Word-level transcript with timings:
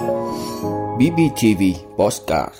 BBTV 0.00 1.62
Postcard 1.96 2.54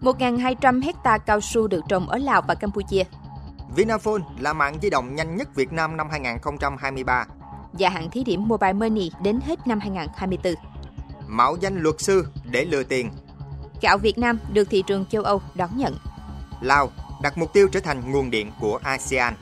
1.200 0.00 0.82
hecta 0.82 1.18
cao 1.18 1.40
su 1.40 1.66
được 1.68 1.80
trồng 1.88 2.08
ở 2.08 2.18
Lào 2.18 2.42
và 2.48 2.54
Campuchia. 2.54 3.02
Vinaphone 3.76 4.22
là 4.38 4.52
mạng 4.52 4.78
di 4.82 4.90
động 4.90 5.14
nhanh 5.14 5.36
nhất 5.36 5.48
Việt 5.54 5.72
Nam 5.72 5.96
năm 5.96 6.08
2023. 6.10 7.26
Gia 7.76 7.88
hạn 7.88 8.10
thí 8.10 8.24
điểm 8.24 8.48
Mobile 8.48 8.72
Money 8.72 9.10
đến 9.22 9.40
hết 9.46 9.66
năm 9.66 9.80
2024. 9.80 10.54
Mạo 11.26 11.56
danh 11.60 11.82
luật 11.82 12.00
sư 12.00 12.26
để 12.44 12.64
lừa 12.64 12.82
tiền. 12.82 13.10
Gạo 13.82 13.98
Việt 13.98 14.18
Nam 14.18 14.38
được 14.52 14.70
thị 14.70 14.82
trường 14.86 15.06
châu 15.06 15.22
Âu 15.22 15.42
đón 15.54 15.70
nhận. 15.76 15.96
Lào 16.60 16.90
đặt 17.22 17.38
mục 17.38 17.52
tiêu 17.52 17.68
trở 17.72 17.80
thành 17.80 18.12
nguồn 18.12 18.30
điện 18.30 18.50
của 18.60 18.80
ASEAN. 18.82 19.34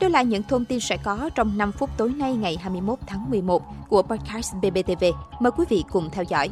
Đó 0.00 0.08
là 0.08 0.22
những 0.22 0.42
thông 0.42 0.64
tin 0.64 0.80
sẽ 0.80 0.96
có 0.96 1.30
trong 1.34 1.58
5 1.58 1.72
phút 1.72 1.90
tối 1.96 2.08
nay 2.08 2.34
ngày 2.34 2.56
21 2.60 2.98
tháng 3.06 3.30
11 3.30 3.62
của 3.88 4.02
podcast 4.02 4.54
BBTV. 4.54 5.04
Mời 5.40 5.52
quý 5.56 5.64
vị 5.68 5.84
cùng 5.90 6.10
theo 6.10 6.24
dõi. 6.28 6.50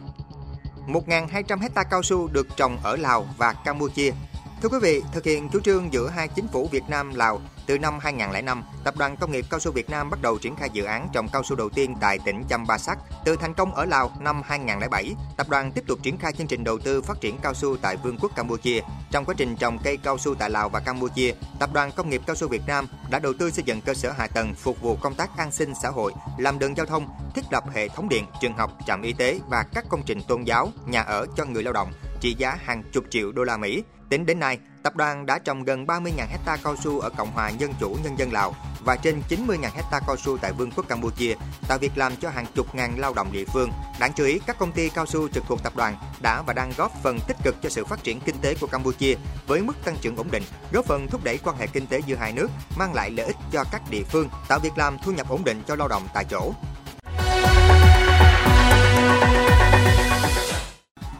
1.200 0.88 1.60
hecta 1.60 1.84
cao 1.84 2.02
su 2.02 2.28
được 2.28 2.56
trồng 2.56 2.78
ở 2.82 2.96
Lào 2.96 3.26
và 3.38 3.52
Campuchia. 3.52 4.12
Thưa 4.62 4.68
quý 4.68 4.78
vị, 4.82 5.02
thực 5.12 5.24
hiện 5.24 5.48
chủ 5.48 5.60
trương 5.60 5.92
giữa 5.92 6.08
hai 6.08 6.28
chính 6.28 6.48
phủ 6.48 6.68
Việt 6.72 6.84
Nam 6.88 7.14
Lào 7.14 7.40
từ 7.66 7.78
năm 7.78 7.98
2005, 7.98 8.64
Tập 8.84 8.96
đoàn 8.96 9.16
Công 9.16 9.32
nghiệp 9.32 9.44
Cao 9.50 9.60
su 9.60 9.72
Việt 9.72 9.90
Nam 9.90 10.10
bắt 10.10 10.22
đầu 10.22 10.38
triển 10.38 10.56
khai 10.56 10.70
dự 10.72 10.84
án 10.84 11.08
trồng 11.12 11.28
cao 11.32 11.42
su 11.42 11.56
đầu 11.56 11.70
tiên 11.70 11.94
tại 12.00 12.18
tỉnh 12.24 12.44
Champasak. 12.48 12.98
Từ 13.24 13.36
thành 13.36 13.54
công 13.54 13.74
ở 13.74 13.84
Lào 13.84 14.12
năm 14.20 14.42
2007, 14.44 15.14
tập 15.36 15.48
đoàn 15.48 15.72
tiếp 15.72 15.84
tục 15.86 15.98
triển 16.02 16.18
khai 16.18 16.32
chương 16.32 16.46
trình 16.46 16.64
đầu 16.64 16.78
tư 16.78 17.02
phát 17.02 17.20
triển 17.20 17.38
cao 17.42 17.54
su 17.54 17.76
tại 17.76 17.96
Vương 17.96 18.18
quốc 18.20 18.32
Campuchia. 18.36 18.80
Trong 19.10 19.24
quá 19.24 19.34
trình 19.38 19.56
trồng 19.56 19.78
cây 19.84 19.96
cao 19.96 20.18
su 20.18 20.34
tại 20.34 20.50
Lào 20.50 20.68
và 20.68 20.80
Campuchia, 20.80 21.32
Tập 21.58 21.70
đoàn 21.72 21.92
Công 21.96 22.10
nghiệp 22.10 22.22
Cao 22.26 22.36
su 22.36 22.48
Việt 22.48 22.62
Nam 22.66 22.86
đã 23.10 23.18
đầu 23.18 23.32
tư 23.38 23.50
xây 23.50 23.64
dựng 23.64 23.80
cơ 23.80 23.94
sở 23.94 24.12
hạ 24.12 24.26
tầng 24.26 24.54
phục 24.54 24.80
vụ 24.80 24.96
công 24.96 25.14
tác 25.14 25.36
an 25.36 25.52
sinh 25.52 25.72
xã 25.82 25.88
hội, 25.88 26.12
làm 26.38 26.58
đường 26.58 26.76
giao 26.76 26.86
thông, 26.86 27.08
thiết 27.34 27.42
lập 27.50 27.64
hệ 27.74 27.88
thống 27.88 28.08
điện, 28.08 28.24
trường 28.40 28.56
học, 28.56 28.72
trạm 28.86 29.02
y 29.02 29.12
tế 29.12 29.40
và 29.48 29.64
các 29.74 29.84
công 29.88 30.02
trình 30.06 30.22
tôn 30.28 30.42
giáo, 30.42 30.70
nhà 30.86 31.02
ở 31.02 31.26
cho 31.36 31.44
người 31.44 31.62
lao 31.62 31.72
động 31.72 31.92
trị 32.20 32.34
giá 32.38 32.58
hàng 32.64 32.82
chục 32.92 33.04
triệu 33.10 33.32
đô 33.32 33.44
la 33.44 33.56
Mỹ. 33.56 33.82
Tính 34.08 34.26
đến 34.26 34.40
nay, 34.40 34.58
tập 34.82 34.96
đoàn 34.96 35.26
đã 35.26 35.38
trồng 35.38 35.64
gần 35.64 35.86
30.000 35.86 36.26
hecta 36.30 36.56
cao 36.56 36.76
su 36.76 37.00
ở 37.00 37.10
Cộng 37.10 37.30
hòa 37.30 37.48
Dân 37.48 37.72
chủ 37.80 37.96
Nhân 38.04 38.18
dân 38.18 38.32
Lào 38.32 38.54
và 38.84 38.96
trên 38.96 39.22
90.000 39.28 39.60
hecta 39.62 40.00
cao 40.06 40.16
su 40.16 40.38
tại 40.38 40.52
Vương 40.52 40.70
quốc 40.70 40.88
Campuchia, 40.88 41.34
tạo 41.68 41.78
việc 41.78 41.98
làm 41.98 42.16
cho 42.16 42.30
hàng 42.30 42.46
chục 42.54 42.74
ngàn 42.74 42.98
lao 42.98 43.14
động 43.14 43.32
địa 43.32 43.44
phương. 43.44 43.70
Đáng 44.00 44.12
chú 44.16 44.24
ý, 44.24 44.40
các 44.46 44.58
công 44.58 44.72
ty 44.72 44.88
cao 44.88 45.06
su 45.06 45.28
trực 45.28 45.44
thuộc 45.46 45.62
tập 45.62 45.72
đoàn 45.76 45.96
đã 46.22 46.42
và 46.42 46.52
đang 46.52 46.72
góp 46.76 46.92
phần 47.02 47.18
tích 47.28 47.36
cực 47.44 47.56
cho 47.62 47.68
sự 47.68 47.84
phát 47.84 48.02
triển 48.02 48.20
kinh 48.20 48.38
tế 48.38 48.54
của 48.60 48.66
Campuchia 48.66 49.14
với 49.46 49.62
mức 49.62 49.84
tăng 49.84 49.96
trưởng 50.00 50.16
ổn 50.16 50.30
định, 50.30 50.42
góp 50.72 50.84
phần 50.84 51.08
thúc 51.08 51.24
đẩy 51.24 51.38
quan 51.38 51.56
hệ 51.56 51.66
kinh 51.66 51.86
tế 51.86 52.00
giữa 52.06 52.16
hai 52.16 52.32
nước, 52.32 52.50
mang 52.78 52.94
lại 52.94 53.10
lợi 53.10 53.26
ích 53.26 53.36
cho 53.52 53.64
các 53.72 53.82
địa 53.90 54.02
phương, 54.02 54.28
tạo 54.48 54.58
việc 54.58 54.78
làm 54.78 54.98
thu 54.98 55.12
nhập 55.12 55.28
ổn 55.28 55.44
định 55.44 55.62
cho 55.66 55.76
lao 55.76 55.88
động 55.88 56.08
tại 56.14 56.24
chỗ. 56.30 56.52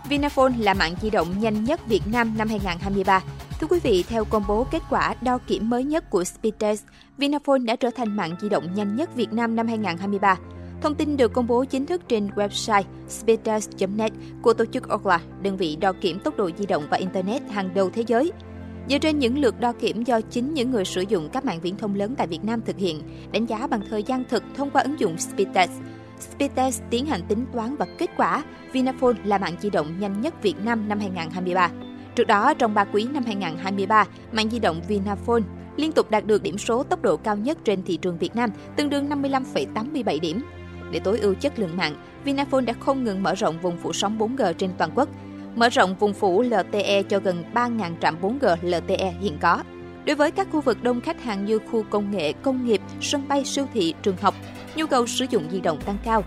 Vinaphone 0.09 0.53
là 0.59 0.75
mạng 0.75 0.95
di 1.03 1.11
động 1.11 1.29
nhanh 1.41 1.65
nhất 1.65 1.81
Việt 1.89 2.03
Nam 2.12 2.35
năm 2.39 2.49
2023. 2.49 3.23
Thưa 3.61 3.67
quý 3.67 3.81
vị, 3.83 4.05
theo 4.09 4.25
công 4.25 4.45
bố 4.49 4.67
kết 4.71 4.83
quả 4.91 5.15
đo 5.21 5.39
kiểm 5.39 5.71
mới 5.71 5.85
nhất 5.85 6.11
của 6.11 6.25
Speedtest, 6.25 6.85
Vinaphone 7.19 7.59
đã 7.59 7.77
trở 7.77 7.91
thành 7.97 8.17
mạng 8.17 8.37
di 8.41 8.49
động 8.49 8.75
nhanh 8.75 8.97
nhất 8.97 9.17
Việt 9.17 9.33
Nam 9.33 9.57
năm 9.57 9.67
2023. 9.67 10.37
Thông 10.83 10.95
tin 10.95 11.17
được 11.17 11.33
công 11.33 11.47
bố 11.47 11.65
chính 11.65 11.87
thức 11.87 12.03
trên 12.09 12.29
website 12.29 12.83
speedtest.net 13.09 14.12
của 14.43 14.55
tổ 14.55 14.65
chức 14.65 14.89
Ookla, 14.89 15.21
đơn 15.43 15.57
vị 15.57 15.77
đo 15.77 15.93
kiểm 16.01 16.21
tốc 16.21 16.37
độ 16.37 16.51
di 16.59 16.67
động 16.67 16.87
và 16.91 16.97
Internet 16.97 17.43
hàng 17.51 17.75
đầu 17.75 17.91
thế 17.91 18.05
giới. 18.07 18.33
Dựa 18.89 18.99
trên 18.99 19.19
những 19.19 19.39
lượt 19.39 19.61
đo 19.61 19.73
kiểm 19.73 20.05
do 20.05 20.21
chính 20.21 20.55
những 20.55 20.71
người 20.71 20.84
sử 20.84 21.01
dụng 21.01 21.29
các 21.33 21.45
mạng 21.45 21.61
viễn 21.61 21.77
thông 21.77 21.95
lớn 21.95 22.15
tại 22.19 22.27
Việt 22.27 22.45
Nam 22.45 22.61
thực 22.67 22.77
hiện, 22.77 23.03
đánh 23.33 23.47
giá 23.47 23.67
bằng 23.67 23.81
thời 23.91 24.03
gian 24.03 24.25
thực 24.31 24.43
thông 24.57 24.71
qua 24.71 24.83
ứng 24.83 25.01
dụng 25.01 25.19
Speedtest, 25.19 25.73
Speedtest 26.20 26.83
tiến 26.91 27.06
hành 27.06 27.20
tính 27.28 27.47
toán 27.53 27.77
và 27.77 27.86
kết 27.98 28.11
quả 28.17 28.42
Vinaphone 28.72 29.14
là 29.25 29.39
mạng 29.39 29.56
di 29.61 29.70
động 29.70 30.00
nhanh 30.00 30.20
nhất 30.20 30.42
Việt 30.42 30.55
Nam 30.64 30.89
năm 30.89 31.00
2023. 31.00 31.70
Trước 32.14 32.27
đó, 32.27 32.55
trong 32.55 32.75
3 32.75 32.84
quý 32.84 33.06
năm 33.12 33.25
2023, 33.27 34.05
mạng 34.33 34.50
di 34.50 34.59
động 34.59 34.81
Vinaphone 34.88 35.43
liên 35.77 35.93
tục 35.93 36.10
đạt 36.10 36.27
được 36.27 36.43
điểm 36.43 36.59
số 36.59 36.82
tốc 36.82 37.03
độ 37.03 37.16
cao 37.16 37.37
nhất 37.37 37.59
trên 37.65 37.82
thị 37.82 37.97
trường 37.97 38.19
Việt 38.19 38.37
Nam, 38.37 38.50
tương 38.77 38.91
đương 38.91 39.09
55,87 39.09 40.21
điểm. 40.21 40.43
Để 40.91 40.99
tối 40.99 41.19
ưu 41.19 41.34
chất 41.34 41.59
lượng 41.59 41.77
mạng, 41.77 41.94
Vinaphone 42.25 42.65
đã 42.65 42.72
không 42.81 43.04
ngừng 43.04 43.22
mở 43.22 43.34
rộng 43.34 43.59
vùng 43.62 43.77
phủ 43.77 43.93
sóng 43.93 44.19
4G 44.19 44.53
trên 44.53 44.71
toàn 44.78 44.91
quốc, 44.94 45.09
mở 45.54 45.69
rộng 45.69 45.94
vùng 45.94 46.15
phủ 46.15 46.43
LTE 46.43 47.03
cho 47.03 47.19
gần 47.19 47.44
3.000 47.54 47.93
trạm 48.00 48.16
4G 48.22 48.56
LTE 48.62 49.15
hiện 49.21 49.38
có. 49.41 49.62
Đối 50.06 50.16
với 50.16 50.31
các 50.31 50.48
khu 50.53 50.60
vực 50.60 50.83
đông 50.83 51.00
khách 51.00 51.22
hàng 51.22 51.44
như 51.44 51.59
khu 51.59 51.84
công 51.91 52.10
nghệ, 52.10 52.33
công 52.33 52.66
nghiệp, 52.66 52.81
sân 53.00 53.28
bay, 53.28 53.44
siêu 53.44 53.66
thị, 53.75 53.94
trường 54.03 54.16
học, 54.21 54.34
nhu 54.76 54.87
cầu 54.87 55.06
sử 55.06 55.26
dụng 55.31 55.48
di 55.53 55.60
động 55.60 55.81
tăng 55.81 55.98
cao. 56.04 56.25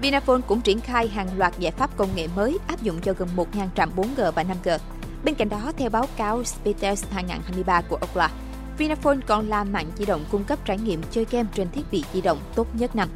Vinaphone 0.00 0.40
cũng 0.46 0.60
triển 0.60 0.80
khai 0.80 1.08
hàng 1.08 1.28
loạt 1.38 1.58
giải 1.58 1.72
pháp 1.72 1.96
công 1.96 2.08
nghệ 2.14 2.26
mới 2.36 2.58
áp 2.66 2.82
dụng 2.82 3.00
cho 3.00 3.12
gần 3.18 3.28
1.000 3.36 3.68
trạm 3.76 3.90
4G 3.96 4.32
và 4.32 4.44
5G. 4.44 4.78
Bên 5.24 5.34
cạnh 5.34 5.48
đó, 5.48 5.72
theo 5.76 5.90
báo 5.90 6.06
cáo 6.16 6.44
Speedtest 6.44 7.04
2023 7.10 7.80
của 7.80 7.98
Ookla, 8.00 8.30
Vinaphone 8.78 9.18
còn 9.26 9.48
là 9.48 9.64
mạng 9.64 9.86
di 9.98 10.06
động 10.06 10.24
cung 10.30 10.44
cấp 10.44 10.58
trải 10.64 10.78
nghiệm 10.78 11.02
chơi 11.10 11.26
game 11.30 11.48
trên 11.54 11.70
thiết 11.70 11.82
bị 11.90 12.04
di 12.12 12.20
động 12.20 12.38
tốt 12.54 12.66
nhất 12.72 12.96
năm. 12.96 13.08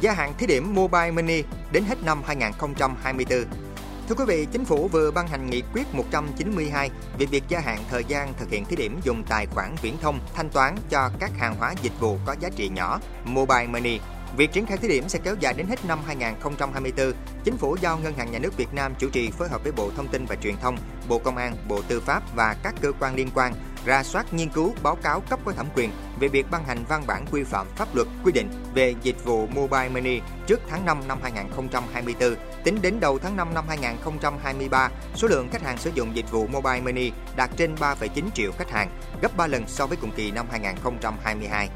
Gia 0.00 0.12
hạn 0.12 0.32
thí 0.38 0.46
điểm 0.46 0.74
Mobile 0.74 1.10
Money 1.10 1.42
đến 1.72 1.84
hết 1.84 2.02
năm 2.04 2.22
2024. 2.26 3.61
Thưa 4.08 4.14
quý 4.14 4.24
vị, 4.28 4.46
Chính 4.52 4.64
phủ 4.64 4.88
vừa 4.88 5.10
ban 5.10 5.28
hành 5.28 5.50
nghị 5.50 5.62
quyết 5.74 5.94
192 5.94 6.90
về 7.18 7.26
việc 7.26 7.44
gia 7.48 7.60
hạn 7.60 7.78
thời 7.90 8.04
gian 8.04 8.34
thực 8.38 8.50
hiện 8.50 8.64
thí 8.64 8.76
điểm 8.76 9.00
dùng 9.04 9.24
tài 9.28 9.46
khoản 9.46 9.74
viễn 9.82 9.96
thông 10.00 10.20
thanh 10.34 10.50
toán 10.50 10.76
cho 10.90 11.10
các 11.18 11.30
hàng 11.38 11.54
hóa 11.58 11.74
dịch 11.82 12.00
vụ 12.00 12.18
có 12.26 12.36
giá 12.40 12.48
trị 12.56 12.68
nhỏ, 12.68 13.00
Mobile 13.24 13.66
Money. 13.66 13.98
Việc 14.36 14.52
triển 14.52 14.66
khai 14.66 14.76
thí 14.76 14.88
điểm 14.88 15.08
sẽ 15.08 15.18
kéo 15.24 15.34
dài 15.40 15.54
đến 15.54 15.66
hết 15.66 15.84
năm 15.84 15.98
2024. 16.06 17.12
Chính 17.44 17.56
phủ 17.56 17.76
giao 17.80 17.98
Ngân 17.98 18.14
hàng 18.14 18.30
Nhà 18.32 18.38
nước 18.38 18.56
Việt 18.56 18.74
Nam 18.74 18.94
chủ 18.98 19.08
trì 19.08 19.30
phối 19.30 19.48
hợp 19.48 19.62
với 19.62 19.72
Bộ 19.72 19.90
Thông 19.96 20.08
tin 20.08 20.24
và 20.28 20.36
Truyền 20.36 20.54
thông, 20.56 20.76
Bộ 21.08 21.18
Công 21.18 21.36
an, 21.36 21.56
Bộ 21.68 21.82
Tư 21.88 22.00
pháp 22.00 22.22
và 22.34 22.56
các 22.62 22.74
cơ 22.80 22.92
quan 23.00 23.14
liên 23.14 23.28
quan 23.34 23.52
ra 23.86 24.02
soát 24.02 24.34
nghiên 24.34 24.48
cứu 24.48 24.74
báo 24.82 24.96
cáo 24.96 25.20
cấp 25.20 25.40
có 25.44 25.52
thẩm 25.52 25.66
quyền 25.74 25.90
về 26.20 26.28
việc 26.28 26.46
ban 26.50 26.64
hành 26.64 26.84
văn 26.88 27.04
bản 27.06 27.24
quy 27.32 27.44
phạm 27.44 27.66
pháp 27.76 27.94
luật 27.94 28.08
quy 28.24 28.32
định 28.32 28.48
về 28.74 28.94
dịch 29.02 29.24
vụ 29.24 29.46
mobile 29.46 29.88
money 29.88 30.20
trước 30.46 30.60
tháng 30.68 30.86
5 30.86 30.98
năm 31.08 31.18
2024. 31.22 32.34
Tính 32.64 32.78
đến 32.82 33.00
đầu 33.00 33.18
tháng 33.18 33.36
5 33.36 33.54
năm 33.54 33.64
2023, 33.68 34.90
số 35.14 35.28
lượng 35.28 35.48
khách 35.52 35.62
hàng 35.62 35.78
sử 35.78 35.90
dụng 35.94 36.16
dịch 36.16 36.30
vụ 36.30 36.46
mobile 36.46 36.80
money 36.80 37.10
đạt 37.36 37.50
trên 37.56 37.74
3,9 37.74 38.24
triệu 38.34 38.52
khách 38.52 38.70
hàng, 38.70 38.90
gấp 39.22 39.36
3 39.36 39.46
lần 39.46 39.64
so 39.66 39.86
với 39.86 39.96
cùng 40.00 40.10
kỳ 40.16 40.30
năm 40.30 40.46
2022. 40.50 41.68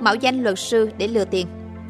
Mạo 0.00 0.14
danh 0.14 0.42
luật 0.42 0.58
sư 0.58 0.90
để 0.98 1.08
lừa 1.08 1.24
tiền 1.24 1.46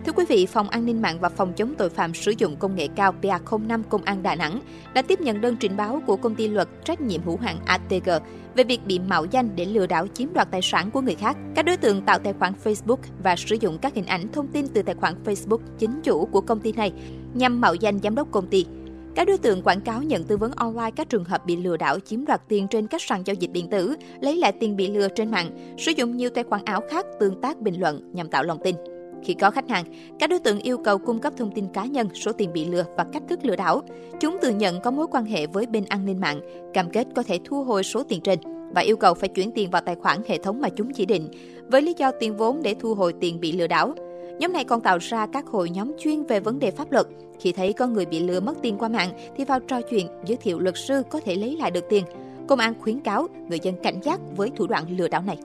Thưa 0.07 0.13
quý 0.13 0.25
vị, 0.29 0.47
Phòng 0.47 0.69
An 0.69 0.87
ninh 0.87 1.03
mạng 1.03 1.19
và 1.21 1.29
Phòng 1.29 1.53
chống 1.53 1.75
tội 1.79 1.91
phạm 1.91 2.15
sử 2.15 2.33
dụng 2.39 2.57
công 2.57 2.77
nghệ 2.77 2.89
cao 2.97 3.15
PA05 3.23 3.83
Công 3.89 4.03
an 4.03 4.23
Đà 4.23 4.35
Nẵng 4.35 4.61
đã 4.95 5.03
tiếp 5.03 5.21
nhận 5.21 5.41
đơn 5.41 5.57
trình 5.61 5.77
báo 5.77 6.03
của 6.07 6.17
công 6.17 6.35
ty 6.35 6.49
luật 6.49 6.69
trách 6.85 7.01
nhiệm 7.01 7.23
hữu 7.23 7.37
hạn 7.37 7.57
ATG 7.67 8.11
về 8.55 8.65
việc 8.65 8.81
bị 8.87 8.99
mạo 8.99 9.25
danh 9.25 9.57
để 9.57 9.65
lừa 9.65 9.87
đảo 9.87 10.07
chiếm 10.07 10.33
đoạt 10.33 10.51
tài 10.51 10.63
sản 10.63 10.91
của 10.91 11.01
người 11.01 11.15
khác. 11.15 11.37
Các 11.55 11.65
đối 11.65 11.77
tượng 11.77 12.03
tạo 12.03 12.19
tài 12.19 12.33
khoản 12.33 12.53
Facebook 12.65 12.97
và 13.23 13.37
sử 13.37 13.57
dụng 13.61 13.79
các 13.79 13.95
hình 13.95 14.07
ảnh 14.07 14.33
thông 14.33 14.47
tin 14.47 14.67
từ 14.67 14.83
tài 14.83 14.95
khoản 14.95 15.15
Facebook 15.25 15.59
chính 15.79 16.01
chủ 16.03 16.27
của 16.27 16.41
công 16.41 16.61
ty 16.61 16.73
này 16.73 16.93
nhằm 17.35 17.61
mạo 17.61 17.75
danh 17.75 17.99
giám 18.03 18.15
đốc 18.15 18.31
công 18.31 18.47
ty. 18.47 18.67
Các 19.15 19.27
đối 19.27 19.39
tượng 19.39 19.63
quảng 19.63 19.81
cáo 19.81 20.03
nhận 20.03 20.25
tư 20.25 20.37
vấn 20.37 20.53
online 20.53 20.91
các 20.97 21.09
trường 21.09 21.25
hợp 21.25 21.47
bị 21.47 21.57
lừa 21.57 21.77
đảo 21.77 21.99
chiếm 22.01 22.25
đoạt 22.25 22.43
tiền 22.49 22.69
trên 22.69 22.87
các 22.87 23.03
sàn 23.03 23.23
giao 23.27 23.35
dịch 23.35 23.51
điện 23.53 23.71
tử, 23.71 23.97
lấy 24.21 24.37
lại 24.37 24.53
tiền 24.61 24.77
bị 24.77 24.89
lừa 24.89 25.09
trên 25.09 25.31
mạng, 25.31 25.77
sử 25.79 25.93
dụng 25.97 26.17
nhiều 26.17 26.31
tài 26.31 26.45
khoản 26.45 26.65
ảo 26.65 26.81
khác 26.91 27.07
tương 27.21 27.41
tác 27.41 27.61
bình 27.61 27.81
luận 27.81 28.11
nhằm 28.13 28.29
tạo 28.29 28.43
lòng 28.43 28.59
tin. 28.65 29.00
Khi 29.25 29.35
có 29.35 29.51
khách 29.51 29.71
hàng, 29.71 29.85
các 30.19 30.31
đối 30.31 30.39
tượng 30.39 30.61
yêu 30.61 30.79
cầu 30.79 30.99
cung 30.99 31.19
cấp 31.19 31.33
thông 31.37 31.51
tin 31.51 31.67
cá 31.73 31.85
nhân, 31.85 32.09
số 32.15 32.33
tiền 32.33 32.53
bị 32.53 32.65
lừa 32.65 32.85
và 32.97 33.05
cách 33.13 33.23
thức 33.29 33.41
lừa 33.43 33.57
đảo. 33.57 33.83
Chúng 34.21 34.37
tự 34.43 34.51
nhận 34.51 34.81
có 34.81 34.91
mối 34.91 35.07
quan 35.11 35.25
hệ 35.25 35.47
với 35.47 35.67
bên 35.67 35.85
an 35.89 36.07
ninh 36.07 36.21
mạng, 36.21 36.41
cam 36.75 36.91
kết 36.91 37.07
có 37.15 37.23
thể 37.23 37.39
thu 37.45 37.65
hồi 37.65 37.85
số 37.85 38.03
tiền 38.03 38.21
trên 38.21 38.39
và 38.75 38.81
yêu 38.81 38.97
cầu 38.97 39.15
phải 39.15 39.29
chuyển 39.29 39.53
tiền 39.53 39.71
vào 39.71 39.83
tài 39.83 39.95
khoản 39.95 40.19
hệ 40.29 40.39
thống 40.39 40.61
mà 40.61 40.69
chúng 40.69 40.93
chỉ 40.93 41.07
định, 41.07 41.29
với 41.69 41.83
lý 41.83 41.95
do 41.99 42.11
tiền 42.21 42.37
vốn 42.37 42.63
để 42.63 42.75
thu 42.81 42.95
hồi 42.95 43.15
tiền 43.21 43.41
bị 43.41 43.53
lừa 43.53 43.67
đảo. 43.67 43.95
Nhóm 44.39 44.53
này 44.53 44.65
còn 44.65 44.81
tạo 44.81 44.99
ra 45.01 45.27
các 45.27 45.47
hội 45.47 45.71
nhóm 45.71 45.93
chuyên 45.99 46.23
về 46.23 46.41
vấn 46.41 46.59
đề 46.59 46.71
pháp 46.71 46.93
luật. 46.93 47.07
Khi 47.41 47.53
thấy 47.53 47.73
có 47.73 47.87
người 47.87 48.07
bị 48.07 48.21
lừa 48.21 48.41
mất 48.41 48.55
tiền 48.63 48.79
qua 48.79 48.89
mạng 48.89 49.11
thì 49.37 49.45
vào 49.45 49.61
trò 49.61 49.81
chuyện, 49.81 50.07
giới 50.27 50.37
thiệu 50.37 50.59
luật 50.59 50.75
sư 50.77 51.03
có 51.11 51.21
thể 51.21 51.35
lấy 51.35 51.57
lại 51.57 51.71
được 51.71 51.85
tiền. 51.89 52.05
Công 52.49 52.59
an 52.59 52.75
khuyến 52.81 53.01
cáo 53.01 53.29
người 53.49 53.59
dân 53.63 53.75
cảnh 53.83 54.01
giác 54.03 54.21
với 54.37 54.51
thủ 54.57 54.67
đoạn 54.67 54.85
lừa 54.99 55.09
đảo 55.09 55.23
này. 55.23 55.39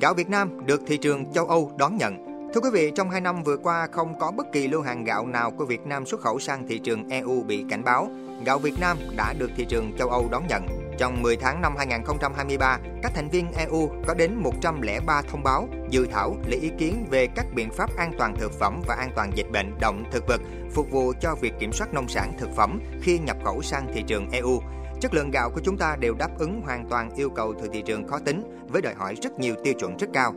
Gạo 0.00 0.14
Việt 0.14 0.30
Nam 0.30 0.66
được 0.66 0.82
thị 0.86 0.96
trường 0.96 1.32
châu 1.32 1.46
Âu 1.46 1.72
đón 1.76 1.96
nhận. 1.96 2.24
Thưa 2.54 2.60
quý 2.60 2.70
vị, 2.72 2.92
trong 2.94 3.10
2 3.10 3.20
năm 3.20 3.42
vừa 3.42 3.56
qua 3.56 3.86
không 3.92 4.18
có 4.18 4.30
bất 4.30 4.52
kỳ 4.52 4.68
lô 4.68 4.80
hàng 4.80 5.04
gạo 5.04 5.26
nào 5.26 5.50
của 5.50 5.64
Việt 5.64 5.86
Nam 5.86 6.06
xuất 6.06 6.20
khẩu 6.20 6.38
sang 6.38 6.66
thị 6.68 6.78
trường 6.78 7.08
EU 7.08 7.42
bị 7.42 7.64
cảnh 7.70 7.84
báo. 7.84 8.08
Gạo 8.44 8.58
Việt 8.58 8.74
Nam 8.80 8.98
đã 9.16 9.32
được 9.32 9.50
thị 9.56 9.66
trường 9.68 9.92
châu 9.98 10.08
Âu 10.08 10.28
đón 10.30 10.46
nhận. 10.48 10.66
Trong 10.98 11.22
10 11.22 11.36
tháng 11.36 11.62
năm 11.62 11.74
2023, 11.76 12.78
các 13.02 13.12
thành 13.14 13.28
viên 13.28 13.52
EU 13.52 13.90
có 14.06 14.14
đến 14.14 14.34
103 14.34 15.22
thông 15.22 15.42
báo, 15.42 15.68
dự 15.90 16.06
thảo, 16.06 16.36
lấy 16.46 16.60
ý 16.60 16.70
kiến 16.78 17.06
về 17.10 17.26
các 17.26 17.46
biện 17.54 17.70
pháp 17.70 17.96
an 17.96 18.12
toàn 18.18 18.36
thực 18.36 18.52
phẩm 18.52 18.80
và 18.86 18.94
an 18.94 19.10
toàn 19.16 19.30
dịch 19.34 19.50
bệnh 19.52 19.78
động 19.80 20.04
thực 20.10 20.24
vật 20.28 20.40
phục 20.72 20.90
vụ 20.90 21.12
cho 21.20 21.34
việc 21.40 21.52
kiểm 21.60 21.72
soát 21.72 21.94
nông 21.94 22.08
sản 22.08 22.32
thực 22.38 22.50
phẩm 22.56 22.80
khi 23.02 23.18
nhập 23.18 23.36
khẩu 23.44 23.62
sang 23.62 23.86
thị 23.94 24.02
trường 24.06 24.30
EU. 24.30 24.60
Chất 25.04 25.14
lượng 25.14 25.30
gạo 25.30 25.50
của 25.50 25.60
chúng 25.64 25.76
ta 25.76 25.96
đều 26.00 26.14
đáp 26.14 26.38
ứng 26.38 26.60
hoàn 26.64 26.88
toàn 26.88 27.10
yêu 27.16 27.30
cầu 27.30 27.54
từ 27.60 27.68
thị 27.72 27.82
trường 27.86 28.08
khó 28.08 28.18
tính 28.18 28.42
với 28.68 28.82
đòi 28.82 28.94
hỏi 28.94 29.14
rất 29.22 29.38
nhiều 29.38 29.54
tiêu 29.64 29.74
chuẩn 29.74 29.96
rất 29.96 30.06
cao. 30.12 30.34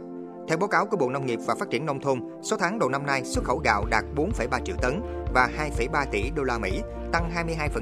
Theo 0.48 0.58
báo 0.58 0.68
cáo 0.68 0.86
của 0.86 0.98
Bộ 0.98 1.10
Nông 1.10 1.26
nghiệp 1.26 1.40
và 1.46 1.56
Phát 1.56 1.70
triển 1.70 1.86
nông 1.86 2.00
thôn, 2.00 2.20
số 2.44 2.58
tháng 2.58 2.80
đầu 2.80 2.90
năm 2.90 3.06
nay 3.06 3.24
xuất 3.24 3.44
khẩu 3.44 3.58
gạo 3.58 3.86
đạt 3.86 4.04
4,3 4.16 4.60
triệu 4.66 4.76
tấn 4.82 5.02
và 5.34 5.50
2,3 5.78 6.06
tỷ 6.12 6.30
đô 6.36 6.44
la 6.44 6.58
Mỹ, 6.58 6.82
tăng 7.12 7.32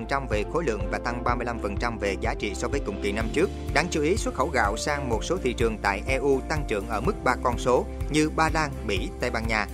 22% 0.09 0.27
về 0.29 0.43
khối 0.53 0.63
lượng 0.63 0.81
và 0.91 0.97
tăng 0.97 1.23
35% 1.23 1.97
về 1.99 2.15
giá 2.21 2.33
trị 2.33 2.55
so 2.55 2.67
với 2.67 2.81
cùng 2.85 3.01
kỳ 3.03 3.11
năm 3.11 3.25
trước. 3.33 3.49
Đáng 3.73 3.87
chú 3.89 4.01
ý, 4.01 4.17
xuất 4.17 4.33
khẩu 4.33 4.49
gạo 4.53 4.77
sang 4.77 5.09
một 5.09 5.23
số 5.23 5.37
thị 5.43 5.53
trường 5.53 5.77
tại 5.81 6.01
EU 6.07 6.41
tăng 6.49 6.65
trưởng 6.67 6.87
ở 6.87 7.01
mức 7.01 7.13
ba 7.23 7.35
con 7.43 7.57
số 7.57 7.85
như 8.09 8.29
Ba 8.35 8.49
Lan, 8.53 8.71
Mỹ, 8.87 9.09
Tây 9.19 9.31
Ban 9.31 9.47
Nha. 9.47 9.67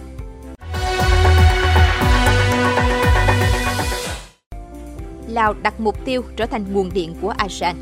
Lào 5.32 5.54
đặt 5.54 5.80
mục 5.80 6.06
tiêu 6.06 6.24
trở 6.36 6.46
thành 6.46 6.74
nguồn 6.74 6.90
điện 6.94 7.16
của 7.22 7.34
ASEAN. 7.38 7.76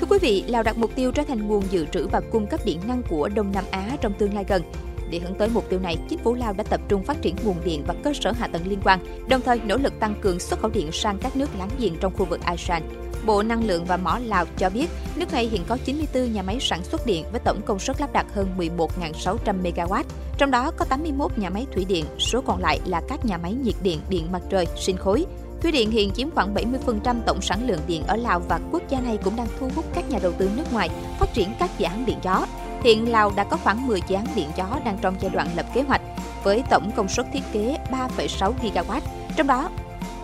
Thưa 0.00 0.06
quý 0.10 0.18
vị, 0.20 0.44
Lào 0.46 0.62
đặt 0.62 0.78
mục 0.78 0.90
tiêu 0.94 1.12
trở 1.12 1.22
thành 1.22 1.48
nguồn 1.48 1.62
dự 1.70 1.86
trữ 1.92 2.06
và 2.06 2.20
cung 2.32 2.46
cấp 2.46 2.60
điện 2.64 2.80
năng 2.86 3.02
của 3.02 3.28
Đông 3.28 3.52
Nam 3.52 3.64
Á 3.70 3.96
trong 4.00 4.12
tương 4.18 4.34
lai 4.34 4.44
gần. 4.48 4.62
Để 5.10 5.18
hướng 5.18 5.34
tới 5.34 5.48
mục 5.48 5.68
tiêu 5.70 5.80
này, 5.80 5.96
chính 6.08 6.18
phủ 6.18 6.34
Lào 6.34 6.52
đã 6.52 6.64
tập 6.64 6.80
trung 6.88 7.04
phát 7.04 7.22
triển 7.22 7.36
nguồn 7.44 7.56
điện 7.64 7.84
và 7.86 7.94
cơ 8.02 8.12
sở 8.20 8.32
hạ 8.32 8.46
tầng 8.46 8.66
liên 8.66 8.78
quan, 8.84 8.98
đồng 9.28 9.40
thời 9.40 9.60
nỗ 9.60 9.76
lực 9.76 10.00
tăng 10.00 10.14
cường 10.20 10.40
xuất 10.40 10.60
khẩu 10.60 10.70
điện 10.70 10.92
sang 10.92 11.18
các 11.18 11.36
nước 11.36 11.50
láng 11.58 11.70
giềng 11.78 11.96
trong 12.00 12.12
khu 12.16 12.24
vực 12.24 12.40
ASEAN. 12.44 12.82
Bộ 13.26 13.42
Năng 13.42 13.66
lượng 13.66 13.84
và 13.84 13.96
Mỏ 13.96 14.18
Lào 14.24 14.44
cho 14.56 14.70
biết, 14.70 14.86
nước 15.16 15.32
này 15.32 15.48
hiện 15.48 15.62
có 15.68 15.78
94 15.84 16.32
nhà 16.32 16.42
máy 16.42 16.58
sản 16.60 16.84
xuất 16.84 17.06
điện 17.06 17.24
với 17.32 17.40
tổng 17.44 17.62
công 17.66 17.78
suất 17.78 18.00
lắp 18.00 18.12
đặt 18.12 18.26
hơn 18.34 18.48
11.600 18.58 19.62
MW, 19.62 20.02
trong 20.38 20.50
đó 20.50 20.70
có 20.76 20.84
81 20.84 21.38
nhà 21.38 21.50
máy 21.50 21.66
thủy 21.74 21.84
điện, 21.88 22.04
số 22.18 22.40
còn 22.40 22.60
lại 22.60 22.80
là 22.86 23.02
các 23.08 23.24
nhà 23.24 23.38
máy 23.38 23.54
nhiệt 23.54 23.74
điện, 23.82 24.00
điện 24.08 24.32
mặt 24.32 24.42
trời, 24.50 24.66
sinh 24.76 24.96
khối. 24.96 25.26
Thủy 25.62 25.72
điện 25.72 25.90
hiện 25.90 26.10
chiếm 26.10 26.30
khoảng 26.30 26.54
70% 26.54 27.16
tổng 27.26 27.40
sản 27.42 27.66
lượng 27.66 27.80
điện 27.86 28.02
ở 28.06 28.16
Lào 28.16 28.40
và 28.48 28.60
quốc 28.72 28.82
gia 28.88 29.00
này 29.00 29.18
cũng 29.24 29.36
đang 29.36 29.46
thu 29.60 29.70
hút 29.74 29.84
các 29.94 30.10
nhà 30.10 30.18
đầu 30.22 30.32
tư 30.32 30.50
nước 30.56 30.72
ngoài 30.72 30.90
phát 31.18 31.34
triển 31.34 31.48
các 31.58 31.70
dự 31.78 31.86
án 31.86 32.06
điện 32.06 32.18
gió. 32.22 32.46
Hiện 32.82 33.10
Lào 33.12 33.32
đã 33.36 33.44
có 33.44 33.56
khoảng 33.56 33.86
10 33.86 34.00
dự 34.08 34.16
án 34.16 34.26
điện 34.34 34.48
gió 34.56 34.78
đang 34.84 34.98
trong 35.00 35.14
giai 35.20 35.30
đoạn 35.30 35.48
lập 35.56 35.66
kế 35.74 35.82
hoạch 35.82 36.00
với 36.42 36.62
tổng 36.70 36.90
công 36.96 37.08
suất 37.08 37.26
thiết 37.32 37.42
kế 37.52 37.76
3,6 37.90 38.52
GW, 38.62 39.00
trong 39.36 39.46
đó 39.46 39.70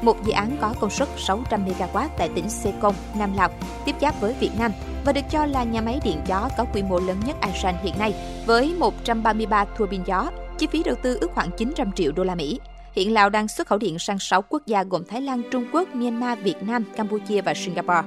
một 0.02 0.24
dự 0.24 0.32
án 0.32 0.56
có 0.60 0.74
công 0.80 0.90
suất 0.90 1.08
600 1.16 1.66
MW 1.66 2.08
tại 2.18 2.28
tỉnh 2.34 2.48
Sekong, 2.48 2.94
Nam 3.18 3.36
Lào, 3.36 3.50
tiếp 3.84 3.94
giáp 4.00 4.20
với 4.20 4.34
Việt 4.40 4.50
Nam 4.58 4.72
và 5.04 5.12
được 5.12 5.20
cho 5.30 5.46
là 5.46 5.64
nhà 5.64 5.80
máy 5.80 6.00
điện 6.04 6.20
gió 6.26 6.48
có 6.58 6.64
quy 6.74 6.82
mô 6.82 7.00
lớn 7.00 7.16
nhất 7.26 7.36
ASEAN 7.40 7.74
hiện 7.82 7.98
nay 7.98 8.14
với 8.46 8.74
133 8.78 9.64
tua 9.64 9.86
bin 9.86 10.02
gió, 10.02 10.30
chi 10.58 10.66
phí 10.66 10.82
đầu 10.82 10.94
tư 11.02 11.18
ước 11.20 11.30
khoảng 11.34 11.50
900 11.58 11.92
triệu 11.92 12.12
đô 12.12 12.24
la 12.24 12.34
Mỹ. 12.34 12.60
Hiện 12.94 13.12
Lào 13.12 13.30
đang 13.30 13.48
xuất 13.48 13.66
khẩu 13.66 13.78
điện 13.78 13.98
sang 13.98 14.18
6 14.18 14.42
quốc 14.42 14.62
gia 14.66 14.84
gồm 14.84 15.04
Thái 15.04 15.20
Lan, 15.20 15.42
Trung 15.50 15.66
Quốc, 15.72 15.94
Myanmar, 15.94 16.38
Việt 16.38 16.62
Nam, 16.62 16.84
Campuchia 16.96 17.40
và 17.40 17.54
Singapore. 17.54 18.02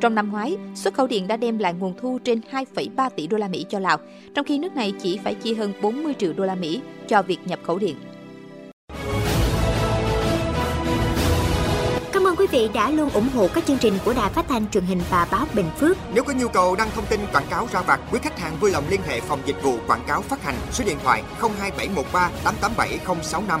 Trong 0.00 0.14
năm 0.14 0.30
ngoái, 0.32 0.56
xuất 0.74 0.94
khẩu 0.94 1.06
điện 1.06 1.26
đã 1.26 1.36
đem 1.36 1.58
lại 1.58 1.74
nguồn 1.74 1.94
thu 2.00 2.18
trên 2.24 2.40
2,3 2.50 3.10
tỷ 3.10 3.26
đô 3.26 3.36
la 3.36 3.48
Mỹ 3.48 3.66
cho 3.68 3.78
Lào, 3.78 3.98
trong 4.34 4.46
khi 4.46 4.58
nước 4.58 4.74
này 4.74 4.92
chỉ 5.02 5.18
phải 5.24 5.34
chi 5.34 5.54
hơn 5.54 5.72
40 5.82 6.14
triệu 6.18 6.32
đô 6.32 6.44
la 6.44 6.54
Mỹ 6.54 6.80
cho 7.08 7.22
việc 7.22 7.38
nhập 7.44 7.58
khẩu 7.66 7.78
điện. 7.78 7.96
Cảm 12.12 12.26
ơn 12.26 12.36
quý 12.36 12.46
vị 12.50 12.68
đã 12.74 12.90
luôn 12.90 13.10
ủng 13.10 13.28
hộ 13.34 13.48
các 13.54 13.66
chương 13.66 13.78
trình 13.78 13.94
của 14.04 14.12
Đài 14.12 14.30
Phát 14.30 14.48
thanh 14.48 14.70
truyền 14.70 14.84
hình 14.84 15.00
và 15.10 15.28
báo 15.30 15.46
Bình 15.54 15.70
Phước. 15.78 15.96
Nếu 16.14 16.24
có 16.24 16.32
nhu 16.32 16.48
cầu 16.48 16.76
đăng 16.76 16.90
thông 16.94 17.06
tin 17.06 17.20
quảng 17.32 17.46
cáo 17.50 17.68
ra 17.72 17.80
vặt, 17.80 18.00
quý 18.12 18.18
khách 18.22 18.38
hàng 18.38 18.56
vui 18.60 18.70
lòng 18.70 18.84
liên 18.90 19.00
hệ 19.06 19.20
phòng 19.20 19.40
dịch 19.46 19.62
vụ 19.62 19.76
quảng 19.86 20.04
cáo 20.06 20.22
phát 20.22 20.42
hành 20.42 20.56
số 20.72 20.84
điện 20.84 20.96
thoại 21.02 21.22
02713 21.40 22.30
887065. 22.44 23.60